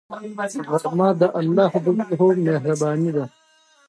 غرمه 0.79 1.07
د 1.19 1.21
الله 1.39 1.73
مهربانۍ 1.97 3.05
یاد 3.11 3.15
ده 3.15 3.25